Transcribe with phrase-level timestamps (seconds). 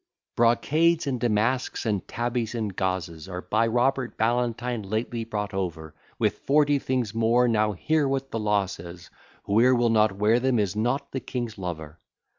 [0.35, 6.39] Brocades, and damasks, and tabbies, and gauzes, Are, by Robert Ballantine, lately brought over, With
[6.39, 9.11] forty things more: now hear what the law says,
[9.43, 11.99] Whoe'er will not wear them is not the king's lover.